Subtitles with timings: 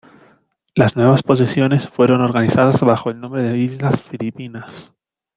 [0.73, 4.91] Las nuevas posesiones fueron organizadas bajo el nombre de islas Filipinas.